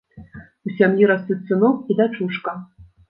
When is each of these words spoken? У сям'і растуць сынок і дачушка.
У 0.69 0.71
сям'і 0.79 1.09
растуць 1.11 1.39
сынок 1.51 1.75
і 1.93 1.99
дачушка. 2.01 2.57